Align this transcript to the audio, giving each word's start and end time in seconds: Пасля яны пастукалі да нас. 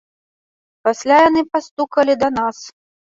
Пасля 0.87 1.17
яны 1.29 1.41
пастукалі 1.53 2.13
да 2.25 2.35
нас. 2.43 2.57